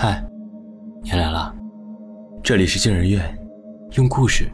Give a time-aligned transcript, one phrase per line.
[0.00, 0.24] 嗨，
[1.02, 1.52] 你来了，
[2.40, 3.20] 这里是惊人院，
[3.96, 4.48] 用故事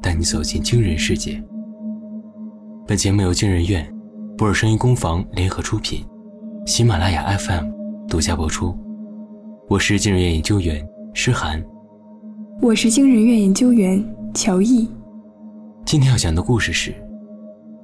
[0.00, 1.38] 带你走进惊人世界。
[2.86, 3.86] 本节目由惊人院、
[4.38, 6.02] 博尔声音工坊联合出品，
[6.64, 7.66] 喜马拉雅 FM
[8.08, 8.74] 独家播出。
[9.68, 10.82] 我是惊人院研究员
[11.12, 11.62] 诗涵，
[12.62, 14.02] 我是惊人院研究员
[14.32, 14.88] 乔毅。
[15.84, 16.94] 今天要讲的故事是：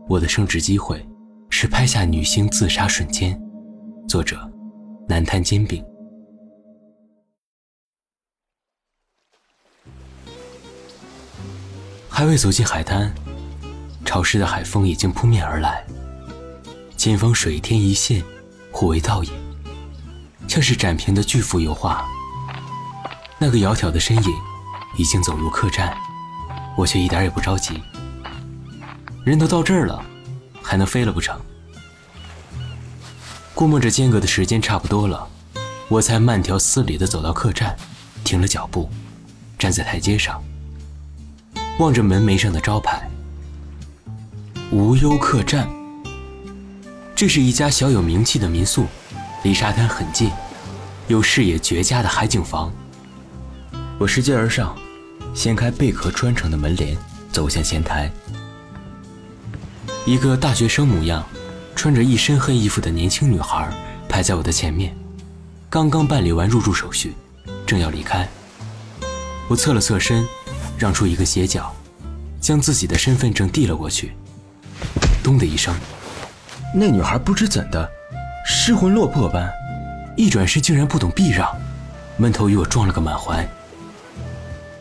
[0.09, 1.07] 我的升职机会
[1.51, 3.39] 是拍下女星自杀瞬间。
[4.09, 4.51] 作者：
[5.07, 5.85] 南滩煎饼。
[12.23, 13.13] 还未走进海滩，
[14.05, 15.85] 潮湿的海风已经扑面而来。
[16.97, 18.23] 前方水天一线，
[18.71, 19.33] 互为倒影，
[20.47, 22.09] 像是展平的巨幅油画。
[23.41, 24.33] 那个窈窕的身影
[24.97, 25.93] 已经走入客栈，
[26.77, 27.83] 我却一点也不着急。
[29.25, 30.01] 人都到这儿了，
[30.63, 31.37] 还能飞了不成？
[33.53, 35.27] 估摸着间隔的时间差不多了，
[35.89, 37.77] 我才慢条斯理地走到客栈，
[38.23, 38.89] 停了脚步，
[39.59, 40.41] 站在台阶上，
[41.79, 43.09] 望着门楣上的招牌
[44.71, 45.69] “无忧客栈”。
[47.15, 48.87] 这是一家小有名气的民宿，
[49.43, 50.31] 离沙滩很近，
[51.09, 52.73] 有视野绝佳的海景房。
[53.99, 54.77] 我拾阶而上，
[55.35, 56.97] 掀开贝壳穿成的门帘，
[57.31, 58.11] 走向前台。
[60.05, 61.25] 一个大学生模样。
[61.75, 63.69] 穿着一身黑衣服的年轻女孩
[64.09, 64.95] 排在我的前面，
[65.69, 67.15] 刚刚办理完入住手续，
[67.67, 68.29] 正要离开。
[69.49, 70.25] 我侧了侧身，
[70.83, 71.73] 让出一个斜角，
[72.41, 74.15] 将自己的身份证递了过去。
[75.23, 75.73] 咚的一声，
[76.75, 77.89] 那女孩不知怎的，
[78.45, 79.49] 失魂落魄般，
[80.17, 81.49] 一转身竟然不懂避让，
[82.17, 83.49] 闷头与我撞了个满怀。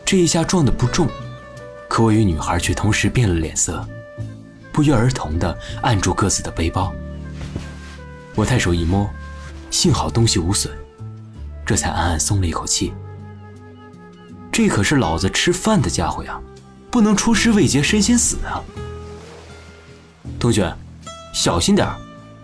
[0.04, 1.06] 这一下撞得不重，
[1.88, 3.86] 可我与女孩却同时变了脸色。
[4.72, 6.92] 不约而同地按住各自的背包，
[8.34, 9.08] 我抬手一摸，
[9.70, 10.76] 幸好东西无损，
[11.64, 12.92] 这才暗暗松了一口气。
[14.52, 16.38] 这可是老子吃饭的家伙呀，
[16.90, 18.60] 不能出师未捷身先死啊！
[20.38, 20.70] 同学，
[21.32, 21.88] 小心点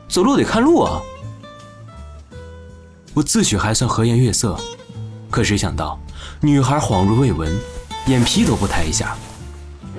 [0.09, 1.03] 走路得看路啊！
[3.13, 4.59] 我自诩还算和颜悦色，
[5.31, 6.01] 可谁想到
[6.41, 7.55] 女孩恍如未闻，
[8.07, 9.15] 眼皮都不抬一下。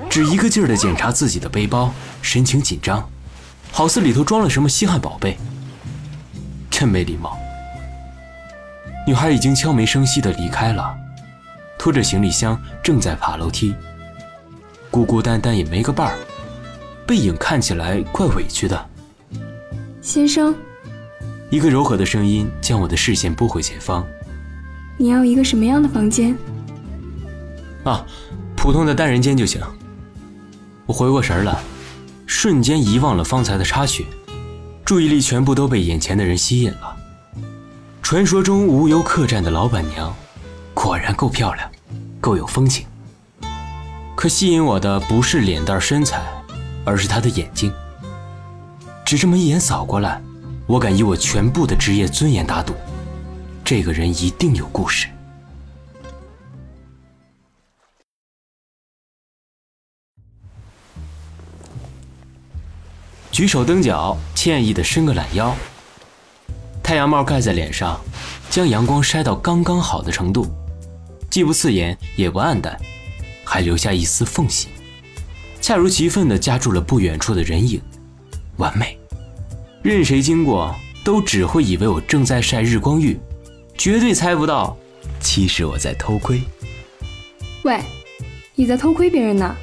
[0.09, 3.07] 只一个劲儿地检查自己的背包，神情紧张，
[3.71, 5.37] 好似里头装了什么稀罕宝贝。
[6.71, 7.37] 真没礼貌。
[9.05, 10.95] 女孩已经悄没声息地离开了，
[11.79, 13.73] 拖着行李箱正在爬楼梯，
[14.91, 16.19] 孤孤单单也没个伴儿，
[17.07, 18.89] 背影看起来怪委屈的。
[20.01, 20.53] 先生，
[21.49, 24.05] 一个柔和的声音将我的视线拨回前方。
[24.97, 26.37] 你要一个什么样的房间？
[27.85, 28.05] 啊，
[28.57, 29.61] 普通的单人间就行。
[30.85, 31.57] 我回过神来，
[32.25, 34.05] 瞬间遗忘了方才的插曲，
[34.83, 36.97] 注意力全部都被眼前的人吸引了。
[38.01, 40.13] 传说中无忧客栈的老板娘，
[40.81, 41.69] 果然够漂亮，
[42.21, 42.87] 够有风情。
[44.15, 46.21] 可吸引我的不是脸蛋身材，
[46.85, 47.69] 而是她的眼睛。
[49.05, 50.21] 只这么一眼扫过来，
[50.67, 52.73] 我敢以我全部的职业尊严打赌，
[53.65, 55.09] 这个人一定有故事。
[63.33, 65.53] 举手蹬脚，惬意的伸个懒腰。
[66.81, 67.99] 太阳帽盖在脸上，
[68.49, 70.47] 将阳光晒到刚刚好的程度，
[71.29, 72.79] 既不刺眼也不暗淡，
[73.43, 74.67] 还留下一丝缝隙，
[75.61, 77.81] 恰如其分地夹住了不远处的人影，
[78.57, 78.97] 完美。
[79.81, 83.19] 任谁经过都只会以为我正在晒日光浴，
[83.77, 84.75] 绝对猜不到，
[85.19, 86.41] 其实我在偷窥。
[87.63, 87.79] 喂，
[88.55, 89.55] 你在偷窥别人呢？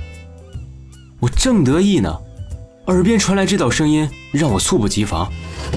[1.19, 2.17] 我正得意呢。
[2.87, 5.31] 耳边传来这道声音，让我猝不及防，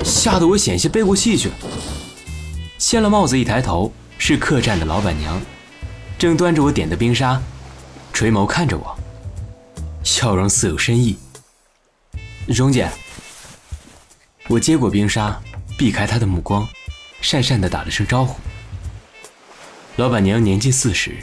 [0.04, 1.50] 吓得我险些背过气去。
[2.78, 5.42] 掀了帽子，一抬头，是客栈的老板娘，
[6.20, 7.42] 正端着我点的冰沙，
[8.12, 9.00] 垂眸看着我，
[10.04, 11.18] 笑容似有深意。
[12.46, 12.92] 荣姐，
[14.50, 15.42] 我接过冰沙，
[15.78, 16.68] 避开她的目光，
[17.22, 18.38] 讪讪地打了声招呼。
[19.96, 21.16] 老板娘年近四十，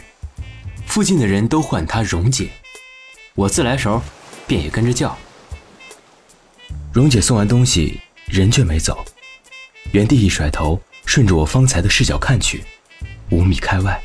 [0.87, 2.49] 附近的人都唤她荣姐，
[3.35, 4.01] 我自来熟，
[4.47, 5.15] 便也跟着叫。
[6.91, 9.05] 蓉姐送完东西，人却没走，
[9.93, 12.65] 原地一甩头，顺着我方才的视角看去，
[13.29, 14.01] 五米开外，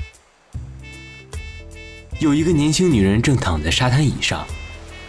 [2.21, 4.45] 有一个年轻女人正躺在沙滩椅上，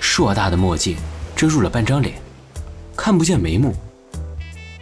[0.01, 0.97] 硕大的墨镜
[1.37, 2.15] 遮住了半张脸，
[2.97, 3.75] 看不见眉目，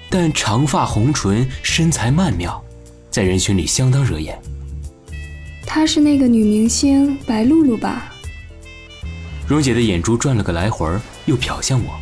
[0.09, 2.62] 但长发红唇，身材曼妙，
[3.11, 4.38] 在人群里相当惹眼。
[5.67, 8.12] 她是那个女明星白露露吧？
[9.49, 10.88] 蓉姐的眼珠转了个来回，
[11.27, 11.99] 又瞟向我。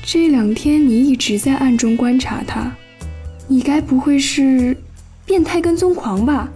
[0.00, 2.72] 这两天你一直在暗中观察她，
[3.48, 4.76] 你该不会是
[5.26, 6.48] 变态跟踪狂吧？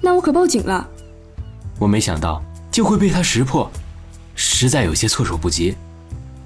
[0.00, 0.88] 那我可报警了。
[1.82, 2.40] 我没想到
[2.70, 3.68] 就会被他识破，
[4.36, 5.74] 实在有些措手不及。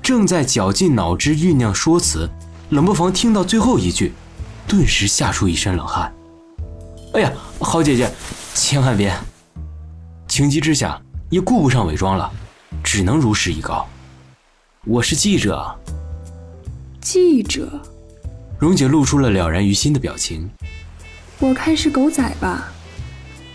[0.03, 2.27] 正在绞尽脑汁酝酿说辞，
[2.71, 4.15] 冷不防听到最后一句，
[4.67, 6.11] 顿时吓出一身冷汗。
[7.12, 7.31] 哎呀，
[7.61, 8.11] 好姐姐，
[8.55, 9.15] 千万别！
[10.27, 10.99] 情急之下
[11.29, 12.32] 也顾不上伪装了，
[12.82, 13.87] 只能如实一告：
[14.87, 15.79] 我是记者。
[17.03, 17.69] 记者。
[18.59, 20.49] 蓉姐露出了了然于心的表情。
[21.41, 22.73] 我看是狗仔吧。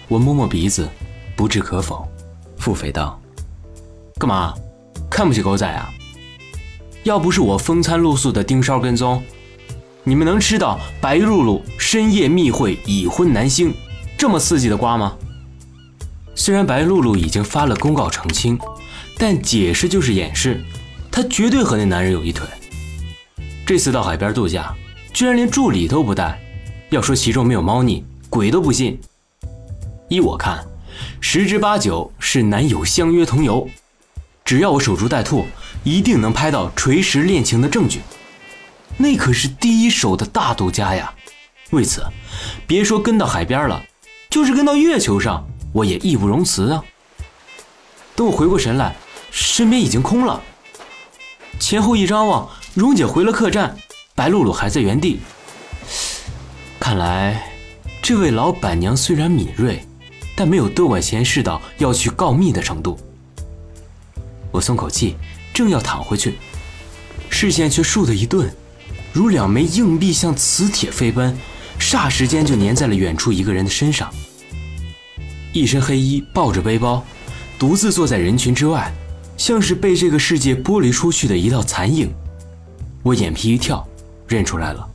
[0.07, 0.87] 我摸摸鼻子，
[1.41, 2.07] 不置可否，
[2.59, 3.19] 腹诽道
[4.19, 4.53] ：“干嘛？
[5.09, 5.89] 看不起狗仔啊？
[7.01, 9.23] 要不是我风餐露宿的盯梢跟踪，
[10.03, 13.73] 你们能吃到白露露深夜密会已婚男星
[14.15, 15.17] 这么刺激的瓜吗？
[16.35, 18.55] 虽然白露露已经发了公告澄清，
[19.17, 20.61] 但解释就是掩饰，
[21.11, 22.47] 她绝对和那男人有一腿。
[23.65, 24.71] 这次到海边度假，
[25.11, 26.39] 居然连助理都不带。”
[26.91, 29.01] 要说其中没有猫腻，鬼都不信。
[30.07, 30.63] 依我看，
[31.23, 33.69] 十之八九是男友相约同游。
[34.43, 35.45] 只要我守株待兔，
[35.83, 38.01] 一定能拍到垂石恋情的证据。
[38.97, 41.13] 那可是第一手的大独家呀！
[41.69, 42.03] 为此，
[42.67, 43.81] 别说跟到海边了，
[44.29, 46.83] 就是跟到月球上，我也义不容辞啊！
[48.15, 48.95] 等我回过神来，
[49.29, 50.41] 身边已经空了。
[51.59, 53.77] 前后一张望，蓉姐回了客栈，
[54.15, 55.21] 白露露还在原地。
[56.79, 57.51] 看来，
[58.01, 59.85] 这位老板娘虽然敏锐，
[60.41, 62.97] 但没有多管闲事到要去告密的程度。
[64.49, 65.15] 我松口气，
[65.53, 66.39] 正要躺回去，
[67.29, 68.51] 视线却倏地一顿，
[69.13, 71.37] 如两枚硬币向磁铁飞奔，
[71.79, 74.11] 霎时间就粘在了远处一个人的身上。
[75.53, 77.05] 一身黑衣，抱着背包，
[77.59, 78.91] 独自坐在人群之外，
[79.37, 82.11] 像是被这个世界剥离出去的一道残影。
[83.03, 83.87] 我眼皮一跳，
[84.27, 84.89] 认出来了。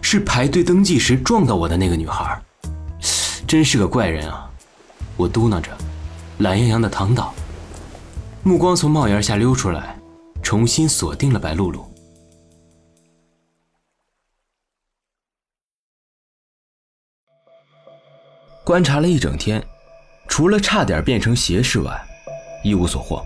[0.00, 2.40] 是排队登记时撞到我的那个女孩，
[3.46, 4.48] 真是个怪人啊！
[5.16, 5.70] 我嘟囔着，
[6.38, 7.32] 懒洋洋的躺倒，
[8.42, 9.98] 目光从帽檐下溜出来，
[10.42, 11.90] 重新锁定了白露露。
[18.64, 19.62] 观察了一整天，
[20.28, 22.00] 除了差点变成邪视外，
[22.64, 23.24] 一无所获。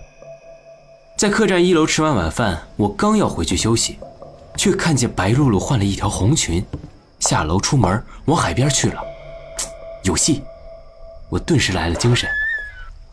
[1.17, 3.97] 在客栈一楼吃完晚饭，我刚要回去休息。
[4.57, 6.65] 却看见白露露换了一条红裙，
[7.19, 8.99] 下楼出门往海边去了。
[10.03, 10.41] 有戏！
[11.29, 12.29] 我顿时来了精神，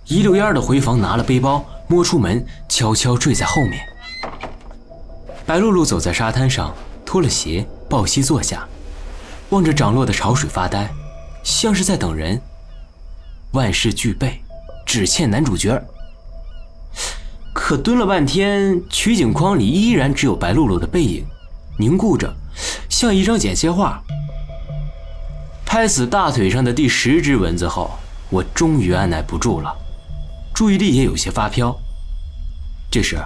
[0.07, 3.85] 一溜烟的回房拿了背包，摸出门，悄悄坠在后面。
[5.45, 6.73] 白露露走在沙滩上，
[7.05, 8.67] 脱了鞋，抱膝坐下，
[9.51, 10.89] 望着涨落的潮水发呆，
[11.43, 12.41] 像是在等人。
[13.53, 14.41] 万事俱备，
[14.87, 15.83] 只欠男主角。
[17.53, 21.25] 可蹲了半天，取景框里依然只有白露露的背影。
[21.79, 22.33] 凝固着，
[22.89, 24.03] 像一张剪切画。
[25.67, 27.91] 拍死大腿上的第十只蚊子后，
[28.35, 29.73] 我终于按耐不住了，
[30.53, 31.73] 注意力也有些发飘。
[32.91, 33.17] 这时，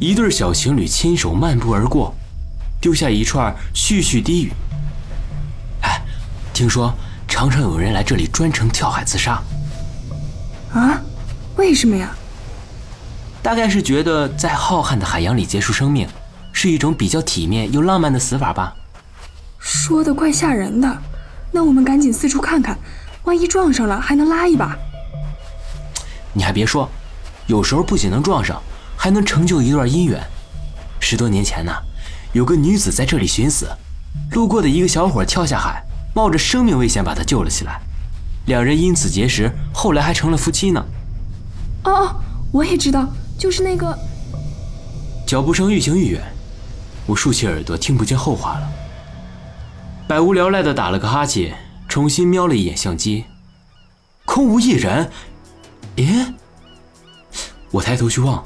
[0.00, 2.14] 一对小情侣牵手漫步而过，
[2.80, 4.52] 丢下一串絮絮低语
[5.84, 6.00] ：“哎，
[6.54, 6.90] 听说
[7.28, 9.42] 常常有人来这里专程跳海自杀。”
[10.72, 11.02] 啊？
[11.56, 12.16] 为什么呀？
[13.42, 16.08] 大概是觉得在浩瀚的海洋里结束生命。
[16.50, 18.74] 是一种比较体面又浪漫的死法吧？
[19.58, 21.02] 说的怪吓人的，
[21.52, 22.78] 那我们赶紧四处看看，
[23.26, 24.76] 万一撞上了还能拉一把。
[26.32, 26.88] 你还别说，
[27.46, 28.62] 有时候不仅能撞上，
[28.96, 30.24] 还能成就一段姻缘。
[31.00, 31.72] 十多年前呢，
[32.32, 33.68] 有个女子在这里寻死，
[34.30, 35.82] 路过的一个小伙跳下海，
[36.14, 37.80] 冒着生命危险把她救了起来，
[38.46, 40.84] 两人因此结识，后来还成了夫妻呢。
[41.84, 42.20] 哦哦，
[42.52, 43.96] 我也知道，就是那个。
[45.26, 46.22] 脚步声愈行愈远。
[47.06, 48.68] 我竖起耳朵，听不见后话了。
[50.06, 51.56] 百无聊赖的打了个哈欠，
[51.96, 53.24] 重新瞄了一眼相机，
[54.26, 55.10] 空无一人。
[55.94, 56.26] 耶！
[57.70, 58.44] 我抬头去望，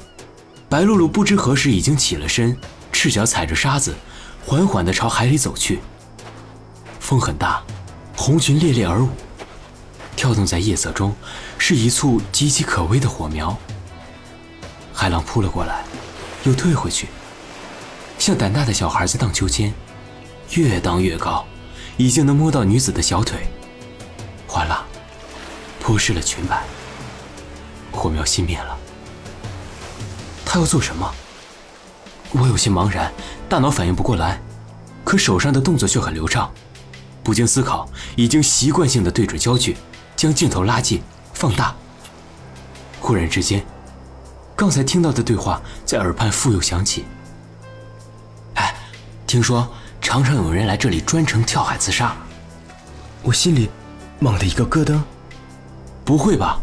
[0.69, 2.57] 白露露不知何时已经起了身，
[2.93, 3.93] 赤脚踩着沙子，
[4.45, 5.81] 缓缓地朝海里走去。
[7.01, 7.61] 风很大，
[8.15, 9.09] 红裙猎猎而舞，
[10.15, 11.13] 跳动在夜色中，
[11.57, 13.57] 是一簇岌岌可危的火苗。
[14.93, 15.83] 海浪扑了过来，
[16.45, 17.09] 又退回去。
[18.17, 19.73] 像胆大的小孩在荡秋千，
[20.51, 21.45] 越荡越高，
[21.97, 23.47] 已经能摸到女子的小腿。
[24.47, 24.85] 哗啦，
[25.79, 26.63] 泼湿了裙摆。
[27.91, 28.77] 火苗熄灭了。
[30.45, 31.09] 他要做什么？
[32.31, 33.11] 我有些茫然，
[33.49, 34.41] 大脑反应不过来，
[35.03, 36.51] 可手上的动作却很流畅。
[37.23, 39.77] 不经思考，已经习惯性的对准焦距，
[40.15, 41.01] 将镜头拉近、
[41.33, 41.75] 放大。
[42.99, 43.65] 忽然之间，
[44.55, 47.05] 刚才听到的对话在耳畔复又响起。
[48.55, 48.75] 哎
[49.27, 52.15] 听说常常有人来这里专程跳海自杀，
[53.21, 53.69] 我心里
[54.19, 54.99] 猛地一个咯噔。
[56.03, 56.59] 不会吧？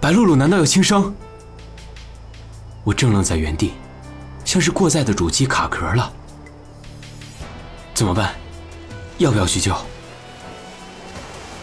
[0.00, 1.14] 白露露难道要轻生？
[2.82, 3.74] 我怔愣在原地，
[4.44, 6.12] 像是过载的主机卡壳了。
[7.92, 8.34] 怎么办？
[9.18, 9.76] 要不要去救？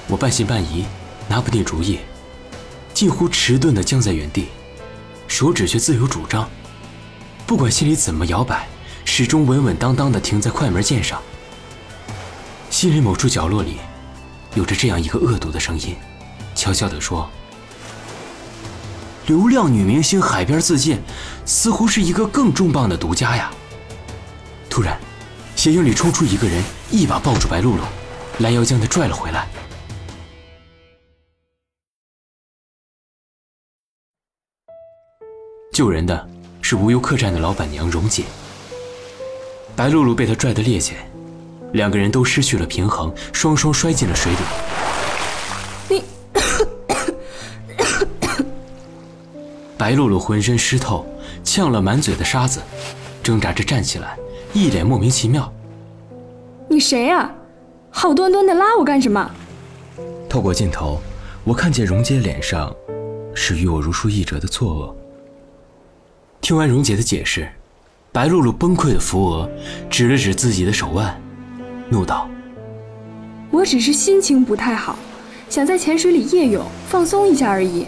[0.07, 0.85] 我半信半疑，
[1.27, 1.99] 拿不定主意，
[2.93, 4.49] 近乎迟钝的僵在原地，
[5.27, 6.47] 手指却自有主张。
[7.45, 8.67] 不管心里怎么摇摆，
[9.05, 11.21] 始终稳稳当当的停在快门键上。
[12.69, 13.77] 心里某处角落里，
[14.55, 15.95] 有着这样一个恶毒的声音，
[16.55, 17.29] 悄悄地说
[19.27, 20.99] ：“流量女明星海边自尽，
[21.45, 23.51] 似乎是一个更重磅的独家呀。”
[24.69, 24.99] 突然。
[25.53, 27.83] 斜影里冲出一个人，一把抱住白露露，
[28.39, 29.47] 拦腰将她拽了回来。
[35.71, 36.27] 救人的
[36.63, 38.23] 是无忧客栈的老板娘蓉姐。
[39.75, 40.93] 白露露被他拽得趔趄，
[41.73, 44.37] 两个人都失去了平衡，双双摔进了水里。
[45.89, 46.03] 你，
[49.77, 51.05] 白露露浑身湿透，
[51.43, 52.61] 呛了满嘴的沙子，
[53.23, 54.17] 挣扎着站起来。
[54.53, 55.51] 一脸莫名其妙。
[56.69, 57.33] 你谁呀？
[57.89, 59.31] 好端端的拉我干什么？
[60.29, 61.01] 透过镜头，
[61.43, 62.73] 我看见荣杰脸上
[63.33, 64.95] 是与我如出一辙的错愕。
[66.41, 67.51] 听完荣杰的解释，
[68.13, 69.49] 白露露崩溃的扶额，
[69.89, 71.17] 指了指自己的手腕，
[71.89, 72.27] 怒道
[73.49, 74.99] ：“我只是心情不太好，
[75.49, 77.85] 想在浅水里夜泳放松一下而已。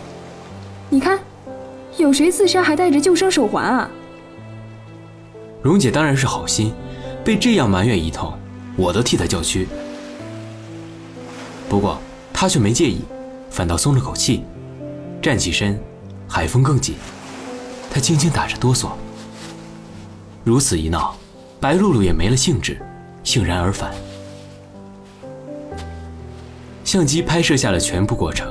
[0.90, 1.20] 你看，
[1.98, 3.90] 有谁自杀还带着救生手环啊？”
[5.62, 6.74] 蓉姐当然是好心，
[7.26, 8.32] 被这样埋怨一通，
[8.78, 9.68] 我都替她叫屈。
[11.68, 12.00] 不过
[12.32, 13.02] 她却没介意，
[13.50, 14.46] 反倒松了口气，
[15.22, 15.78] 站起身，
[16.30, 16.96] 海风更紧，
[17.92, 18.88] 她轻轻打着哆嗦。
[20.44, 21.16] 如此一闹，
[21.60, 22.78] 白露露也没了兴致，
[23.24, 23.94] 悻然而返。
[26.84, 28.48] 相机拍摄下了全部过程，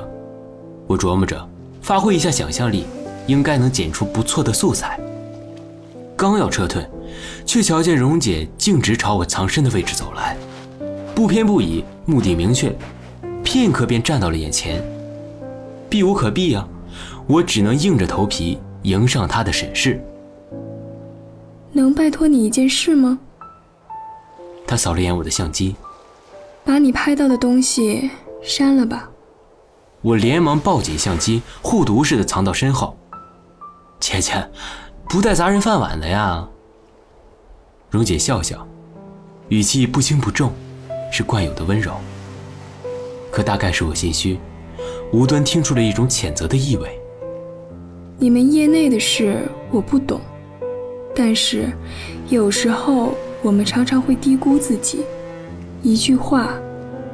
[0.87, 1.47] 我琢磨着，
[1.81, 2.85] 发挥一下想象力，
[3.27, 4.99] 应该能剪出不错的素材。
[6.15, 6.85] 刚要撤退。
[7.45, 10.35] 却瞧见蓉姐径直朝我藏身的位置走来，
[11.13, 12.75] 不偏不倚，目的明确，
[13.43, 14.83] 片刻便站到了眼前。
[15.89, 16.67] 避无可避啊，
[17.27, 20.03] 我只能硬着头皮迎上她的审视。
[21.73, 23.19] 能拜托你一件事吗？
[24.65, 25.75] 他扫了眼我的相机，
[26.63, 28.09] 把你拍到的东西
[28.41, 29.09] 删了吧。
[30.01, 32.95] 我连忙抱紧相机，护犊似的藏到身后。
[33.99, 34.47] 姐姐，
[35.09, 36.47] 不带砸人饭碗的呀。
[37.89, 38.67] 蓉姐笑笑，
[39.49, 40.53] 语气不轻不重，
[41.11, 41.93] 是惯有的温柔。
[43.31, 44.39] 可大概是我心虚，
[45.11, 46.99] 无端听出了一种谴责的意味。
[48.17, 50.21] 你们业内的事我不懂，
[51.15, 51.69] 但是
[52.29, 55.03] 有时候我们常常会低估自己，
[55.81, 56.53] 一句话，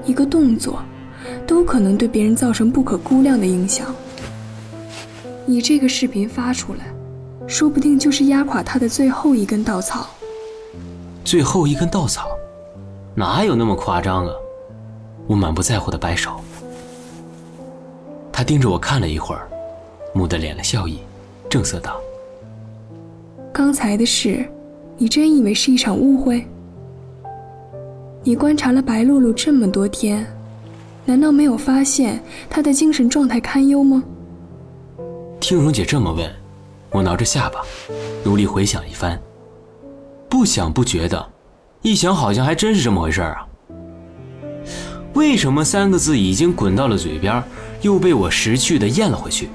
[0.06, 0.82] 一个动作，
[1.46, 3.94] 都可能对别人造成不可估量的影响。
[5.46, 6.86] 你这个视频发出来，
[7.48, 10.08] 说不定就是压垮他的最后一根稻草。
[11.25, 12.27] 最后一根稻草，
[13.15, 14.34] 哪有那么夸张啊？
[15.27, 16.39] 我满不在乎的摆手。
[18.32, 19.48] 他盯着我看了一会儿，
[20.13, 21.00] 蓦地敛了笑意，
[21.50, 22.00] 正色道
[23.59, 24.49] ：“刚才的事，
[24.97, 26.47] 你真以为是一场误会？
[28.23, 30.25] 你观察了白露露这么多天，
[31.03, 34.01] 难道没有发现她的精神状态堪忧吗？”
[35.41, 36.33] 听蓉姐这么问，
[36.89, 37.59] 我挠着下巴，
[38.23, 39.21] 努力回想一番。
[40.29, 41.29] 不想不觉的，
[41.81, 43.45] 一想好像还真是这么回事啊。
[45.15, 47.43] 为什么三个字已经滚到了嘴边，
[47.81, 49.49] 又被我识趣的咽了回去？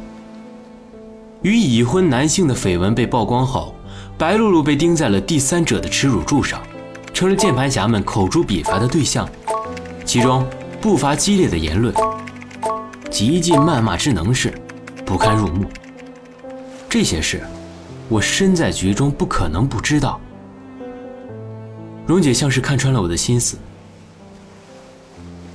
[1.40, 3.74] 与已婚男性的绯闻被曝光后，
[4.16, 6.62] 白露露被钉在了第三者的耻辱柱上，
[7.12, 9.28] 成了键盘侠们口诛笔伐的对象，
[10.04, 10.46] 其中
[10.80, 11.92] 不乏激烈的言论，
[13.10, 14.54] 极尽谩骂之能事，
[15.04, 15.64] 不堪入目。
[16.88, 17.42] 这些事，
[18.08, 20.20] 我身在局中，不可能不知道。
[22.06, 23.56] 蓉姐像是看穿了我的心思。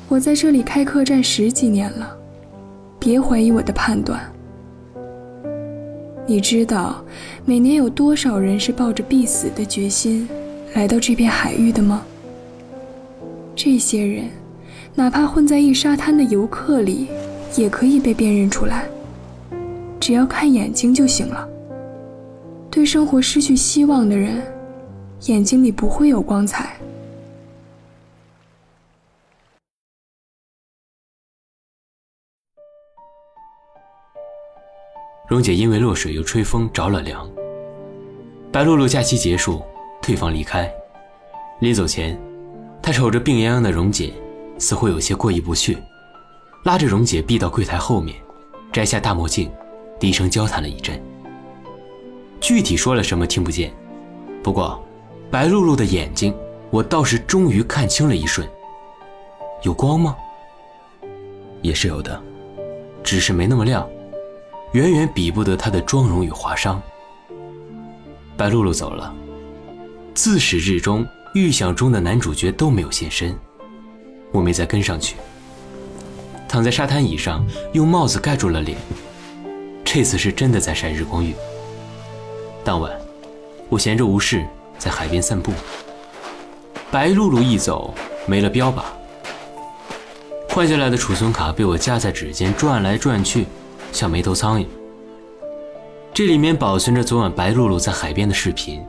[0.10, 2.18] 我在这里开客栈十几年了，
[3.00, 4.20] 别怀疑我的判断。
[6.30, 7.04] 你知道
[7.44, 10.30] 每年有多少人是抱着必死的决心
[10.76, 12.04] 来到这片海域的吗？
[13.56, 14.26] 这些人，
[14.94, 17.08] 哪怕混在一沙滩的游客里，
[17.58, 18.86] 也可以被辨认出来。
[20.00, 21.50] 只要看眼睛就行了。
[22.70, 24.40] 对生活失去希望的人。
[25.26, 26.79] 眼睛里不会有光彩。
[35.40, 37.26] 蓉姐因为落水又吹风着了凉。
[38.52, 39.62] 白露露假期结束，
[40.02, 40.70] 退房离开。
[41.62, 42.20] 临走前，
[42.82, 44.12] 她瞅着病殃殃的蓉姐，
[44.58, 45.78] 似乎有些过意不去，
[46.66, 48.18] 拉着蓉姐避到柜台后面，
[48.70, 49.50] 摘下大墨镜，
[49.98, 51.02] 低声交谈了一阵。
[52.42, 53.72] 具体说了什么听不见，
[54.44, 54.84] 不过
[55.32, 56.36] 白露露的眼睛，
[56.70, 58.46] 我倒是终于看清了一瞬。
[59.64, 60.18] 有光吗？
[61.62, 62.22] 也是有的，
[63.02, 63.90] 只是没那么亮，
[64.74, 66.78] 远远比不得她的妆容与华裳。
[68.38, 69.14] 白露露走了，
[70.14, 73.36] 自始至终，预想中的男主角都没有现身，
[74.32, 75.16] 我没再跟上去。
[76.48, 78.78] 躺在沙滩椅上，用帽子盖住了脸，
[79.84, 81.34] 这次是真的在晒日光浴。
[82.64, 82.92] 当晚，
[83.70, 84.46] 我闲着无事，
[84.78, 85.52] 在海边散步。
[86.92, 87.94] 白露露一走，
[88.28, 88.84] 没了标靶。
[90.50, 93.46] 换下来的储存卡被我夹在指尖转来转去，
[93.92, 94.66] 像没头苍蝇。
[96.14, 98.82] 这里面保存着昨晚白露露在海边的视频，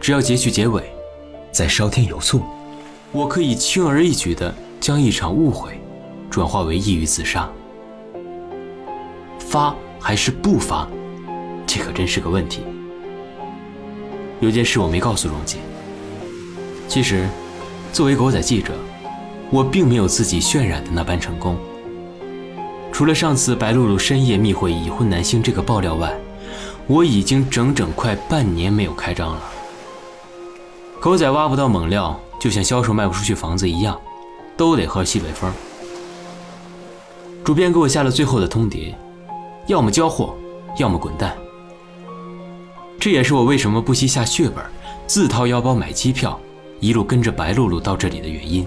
[0.00, 0.82] 只要截取结尾，
[1.50, 2.42] 再烧添油醋，
[3.12, 5.80] 我可以轻而易举地将一场误会
[6.30, 7.48] 转化为抑郁自杀。
[9.38, 10.88] 发还是不发，
[11.66, 12.62] 这可真是个问题。
[14.40, 15.58] 有件事我没告诉蓉姐。
[16.86, 17.28] 其实，
[17.92, 18.72] 作为狗仔记者。
[19.50, 21.56] 我并没有自己渲染的那般成功。
[22.92, 26.12] 除了上次白露露深夜密会已婚男星这个爆料外，
[26.86, 29.42] 我已经整整快半年没有开张了。
[31.00, 33.96] 狗仔挖不到猛料，就像销售卖不出去房子一样，
[34.56, 35.52] 都得喝西北风。
[37.44, 38.94] 主编给我下了最后的通牒：
[39.68, 40.34] 要么交货，
[40.76, 41.36] 要么滚蛋。
[42.98, 44.64] 这也是我为什么不惜下血本，
[45.06, 46.38] 自掏腰包买机票，
[46.80, 48.66] 一路跟着白露露到这里的原因。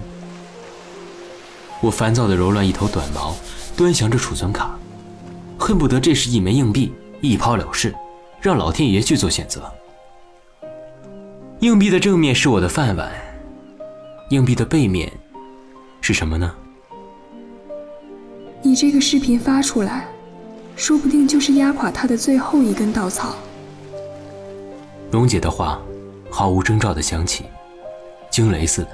[1.82, 3.36] 我烦躁地揉乱一头短毛，
[3.82, 4.78] 端详着储存卡，
[5.58, 7.92] 恨不得这是一枚硬币，一抛了事，
[8.40, 9.60] 让老天爷去做选择。
[11.58, 13.10] 硬币的正面是我的饭碗，
[14.30, 15.12] 硬币的背面
[16.00, 16.54] 是什么呢？
[18.62, 20.06] 你这个视频发出来，
[20.76, 23.34] 说不定就是压垮他的最后一根稻草。
[25.10, 25.82] 蓉姐的话
[26.30, 27.46] 毫无征兆的响起，
[28.30, 28.90] 惊雷似的。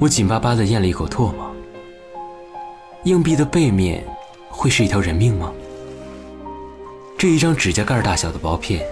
[0.00, 1.45] 我紧巴巴的咽了一口唾沫。
[3.06, 4.04] 硬币的背面
[4.48, 5.52] 会是一条人命吗？
[7.16, 8.84] 这一张指甲盖大小的薄片，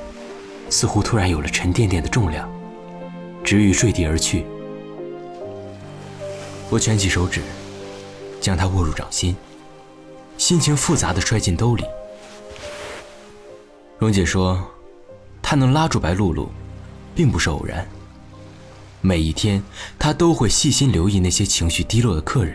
[0.70, 2.48] 似乎突然有了沉甸甸的重量，
[3.42, 4.46] 直欲坠地而去。
[6.70, 7.42] 我蜷起手指，
[8.40, 9.34] 将它握入掌心，
[10.38, 11.84] 心情复杂的揣进兜里。
[13.98, 14.64] 蓉姐说，
[15.42, 16.50] 她能拉住白露露，
[17.16, 17.84] 并不是偶然。
[19.00, 19.60] 每一天，
[19.98, 22.54] 她都会细心留意那些情绪低落的客人，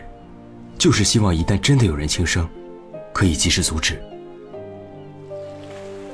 [0.79, 2.47] 就是希望一旦真的有人轻生，
[3.13, 4.01] 可以及时阻止。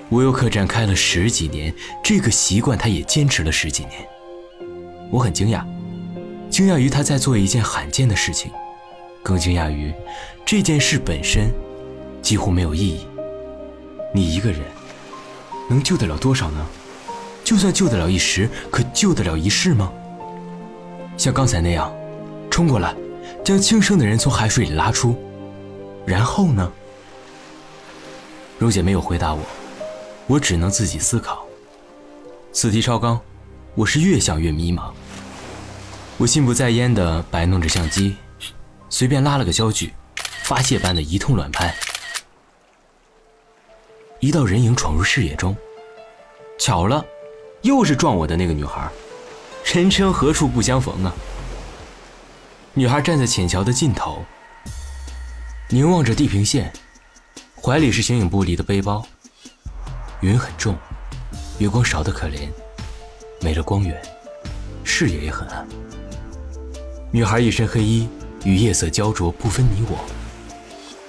[0.09, 1.71] 无忧客栈开了十几年，
[2.03, 3.93] 这个习惯他也坚持了十几年。
[5.11, 5.63] 我很惊讶，
[6.49, 8.51] 惊讶于他在做一件罕见的事情，
[9.21, 9.93] 更惊讶于
[10.43, 11.51] 这件事本身
[12.23, 13.05] 几乎没有意义。
[14.15, 14.61] 你一个人
[15.69, 16.65] 能救得了多少呢？
[17.43, 19.93] 就算救得了一时，可救得了一世吗？
[21.17, 21.93] 像刚才那样，
[22.49, 22.95] 冲过来，
[23.45, 25.15] 将轻生的人从海水里拉出，
[26.03, 26.71] 然后呢？
[28.57, 29.39] 蓉姐没有回答我，
[30.25, 31.45] 我只能自己思考。
[32.51, 33.21] 此题超纲，
[33.75, 34.91] 我是越想越迷茫。
[36.17, 38.15] 我心不在焉地摆弄着相机，
[38.89, 39.93] 随便拉了个焦距，
[40.41, 41.71] 发泄般的一通乱拍。
[44.19, 45.55] 一道人影闯入视野中，
[46.57, 47.05] 巧了，
[47.61, 48.89] 又是撞我的那个女孩。
[49.71, 51.13] 人生何处不相逢啊！
[52.77, 54.21] 女孩站在浅桥的尽头，
[55.69, 56.73] 凝望着地平线，
[57.55, 59.01] 怀里是形影不离的背包。
[60.19, 60.75] 云很重，
[61.57, 62.49] 月光少得可怜，
[63.39, 63.97] 没了光源，
[64.83, 65.65] 视野也很暗。
[67.11, 68.09] 女孩一身黑衣，
[68.43, 69.97] 与夜色焦灼，不分你我。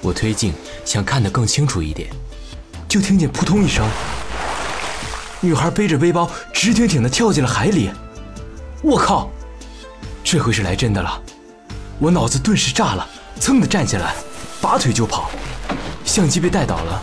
[0.02, 2.08] 我推镜想看得更清楚一点，
[2.86, 3.84] 就听见扑通一声，
[5.40, 7.90] 女孩背着背包，直挺挺地跳进了海里。
[8.84, 9.28] 我靠！
[10.22, 11.20] 这回是来真的了，
[11.98, 13.08] 我脑子顿时炸了，
[13.40, 14.14] 噌的站起来，
[14.60, 15.30] 拔腿就跑，
[16.04, 17.02] 相机被带倒了，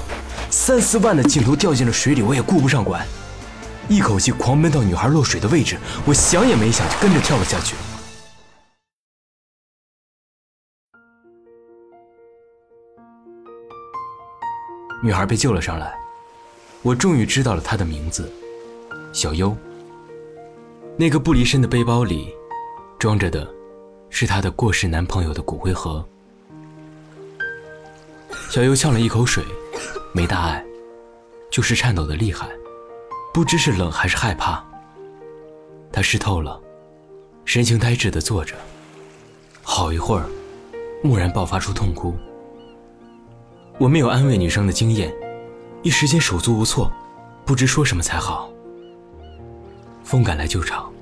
[0.51, 3.03] 三四万的镜头掉进了水里，我也顾不上管，
[3.89, 7.75] 一口气狂奔到女孩落水的位置，我想也没想就跟着跳了下去。
[15.01, 15.91] 女孩被救了上来，
[16.83, 18.31] 我终于知道了她的名字，
[19.11, 19.57] 小优。
[20.99, 22.31] 那个不离身的背包里，
[22.99, 23.45] 装着的，
[24.13, 26.05] 是她的过世男朋友的骨灰盒。
[28.51, 29.43] 小优呛了一口水，
[30.13, 30.63] 没大碍，
[31.51, 32.47] 就是颤抖的厉害，
[33.33, 34.63] 不知是冷还是害怕。
[35.91, 36.61] 她湿透了，
[37.43, 38.53] 神情呆滞的坐着，
[39.63, 40.29] 好一会儿，
[41.03, 42.15] 蓦然爆发出痛哭。
[43.79, 45.11] 我没有安慰女生的经验，
[45.81, 46.93] 一时间手足无措，
[47.45, 48.47] 不知说什么才好。
[50.03, 50.92] 风赶来救场，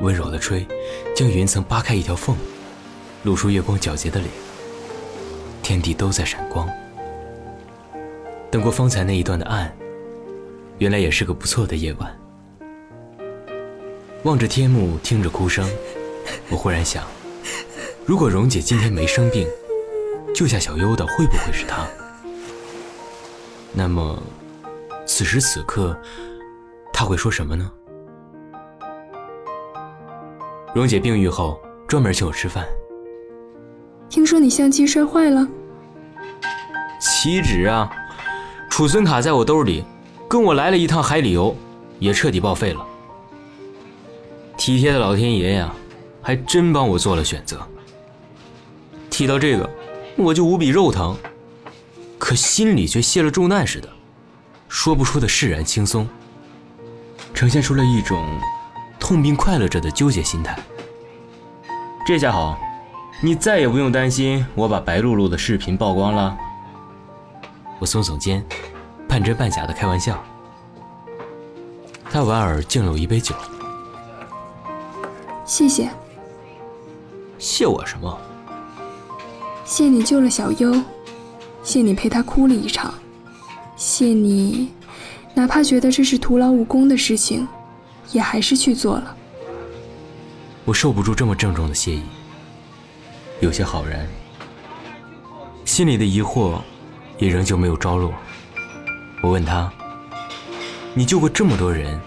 [0.00, 0.66] 温柔的吹，
[1.14, 2.36] 将云层扒开一条缝，
[3.24, 4.30] 露出月光皎洁的脸。
[5.62, 6.68] 天地都在闪光。
[8.50, 9.76] 等过方才那一段的暗，
[10.78, 12.18] 原来也是个不错的夜晚。
[14.22, 15.68] 望着天幕，听着哭声，
[16.48, 17.04] 我忽然想，
[18.06, 19.46] 如果蓉姐今天没生病，
[20.34, 21.86] 救下小优的会不会是她？
[23.72, 24.22] 那么，
[25.06, 25.96] 此时此刻，
[26.92, 27.70] 她会说什么呢？
[30.78, 32.64] 蓉姐病愈后，专门请我吃饭。
[34.08, 35.44] 听说你相机摔坏了？
[37.00, 37.90] 岂止啊！
[38.70, 39.82] 储存卡在我兜里，
[40.28, 41.52] 跟我来了一趟海里游，
[41.98, 42.86] 也彻底报废了。
[44.56, 45.74] 体贴的老天爷呀，
[46.22, 47.60] 还真帮我做了选择。
[49.10, 49.68] 提到这个，
[50.16, 51.16] 我就无比肉疼，
[52.18, 53.88] 可心里却卸了重担似的，
[54.68, 56.08] 说不出的释然轻松，
[57.34, 58.24] 呈现出了一种
[58.98, 60.58] 痛并快乐着的纠结心态。
[62.06, 62.58] 这下好，
[63.22, 66.36] 你再也不用担心我把白露露的视频曝光了。
[67.78, 68.44] 我耸耸肩，
[69.06, 70.22] 半真半假的开玩笑。
[72.10, 73.34] 他莞尔敬了我一杯酒。
[75.44, 75.88] 谢谢。
[77.38, 78.18] 谢我什么？
[79.64, 80.74] 谢你救了小优，
[81.62, 82.94] 谢你陪他哭了一场，
[83.76, 84.72] 谢你，
[85.34, 87.46] 哪怕觉得这是徒劳无功的事情，
[88.12, 89.16] 也还是去做了。
[90.64, 92.02] 我受不住这么郑重的谢意，
[93.40, 94.06] 有些好然，
[95.64, 96.58] 心里的疑惑。
[97.20, 98.14] 也仍旧没有着落。
[99.24, 99.68] 我问他
[100.94, 101.98] ：“你救过这么多人，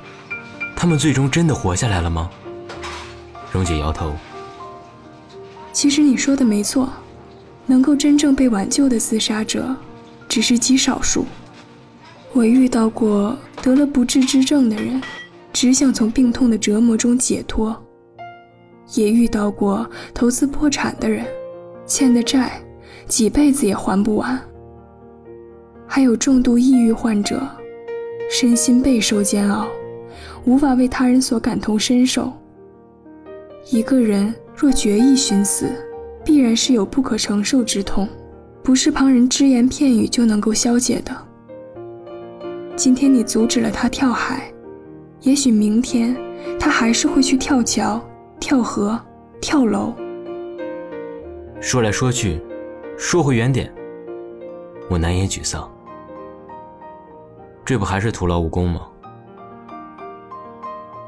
[0.74, 2.30] 他们最终真的活下来了吗？”
[3.52, 4.16] 蓉姐摇头。
[5.74, 6.90] 其实你说的没错，
[7.66, 9.76] 能够真正被挽救的自杀者，
[10.30, 11.26] 只是极少数。
[12.32, 15.02] 我遇到过得了不治之症的人，
[15.62, 17.71] 只想从病痛的折磨中解脱；
[18.95, 21.24] 也遇到过投资破产的人，
[21.86, 22.60] 欠的债，
[23.06, 24.41] 几辈子也还不完。
[25.86, 27.47] 还有重度抑郁患者，
[28.28, 29.67] 身心备受煎熬，
[30.45, 32.34] 无法为他人所感同身受。
[33.69, 35.67] 一个人若决意寻死，
[36.26, 38.10] 必然是有不可承受之痛，
[38.63, 41.15] 不是旁人只言片语就能够消解的。
[42.76, 44.52] 今天你阻止了他跳海，
[45.22, 46.18] 也许明天
[46.60, 48.02] 他还是会去跳桥、
[48.40, 49.00] 跳河、
[49.40, 49.94] 跳楼。
[51.60, 52.42] 说来说去，
[52.98, 53.72] 说回原点，
[54.90, 55.70] 我难掩沮丧。
[57.64, 58.88] 这不还是徒劳无功吗？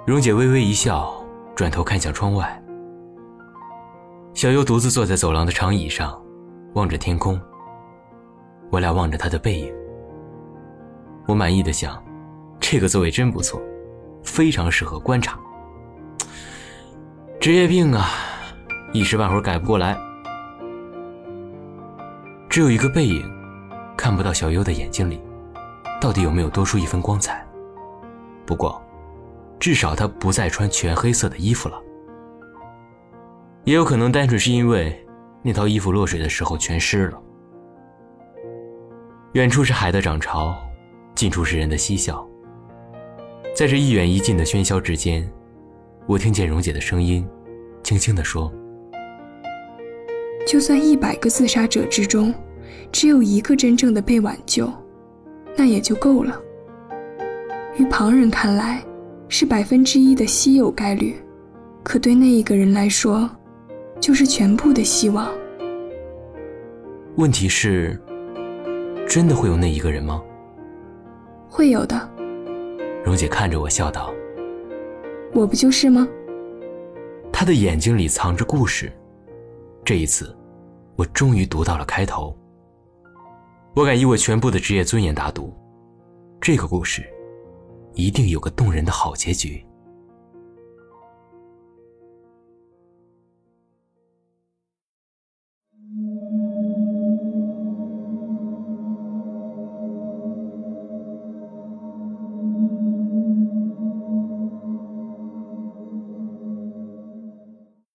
[0.06, 1.12] 蓉姐微微一笑，
[1.56, 2.64] 转头看向窗外。
[4.36, 6.22] 小优独自坐在走廊的长椅上，
[6.74, 7.40] 望着天空。
[8.70, 9.74] 我俩望着他的背影。
[11.28, 12.04] 我满意的想，
[12.60, 13.60] 这个座位真不错，
[14.24, 15.38] 非常适合观察。
[17.40, 18.10] 职业病啊，
[18.94, 19.98] 一时半会儿改不过来。
[22.50, 23.24] 只有一个背影，
[23.98, 25.22] 看不到小优的眼睛里。
[26.00, 27.46] 到底有没有多出一分光彩？
[28.46, 28.82] 不过，
[29.60, 31.80] 至少他不再穿全黑色的衣服了。
[33.64, 35.06] 也有可能单纯是因为
[35.42, 37.22] 那套衣服落水的时候全湿了。
[39.32, 40.54] 远处是海的涨潮，
[41.16, 42.28] 近处是人的嬉笑。
[43.56, 45.30] 在这一远一近的喧嚣之间，
[46.08, 47.24] 我听见蓉姐的声音，
[47.84, 48.52] 轻轻地说
[50.48, 52.34] ：“就算一百个自杀者之中，
[52.92, 54.68] 只有一个真正的被挽救。”
[55.56, 56.42] 那也就够了。
[57.78, 58.84] 于旁人看来，
[59.30, 61.16] 是百分之一的稀有概率，
[61.84, 63.30] 可对那一个人来说，
[64.00, 65.32] 就是全部的希望。
[67.18, 68.02] 问题是，
[69.08, 70.24] 真的会有那一个人吗？
[71.48, 72.10] 会有的。
[73.04, 74.14] 蓉姐看着我笑道
[75.36, 76.08] ：“我不就是吗？”
[77.34, 78.92] 她的眼睛里藏着故事。
[79.84, 80.34] 这一次，
[80.96, 82.34] 我终于读到了开头。
[83.76, 85.54] 我敢以我全部的职业尊严打赌，
[86.40, 87.04] 这个故事
[87.94, 89.66] 一定有个动人的好结局。